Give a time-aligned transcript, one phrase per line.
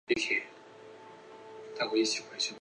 [0.01, 0.01] 四行程循环内燃机中大多都是四冲
[1.93, 2.59] 程循环的。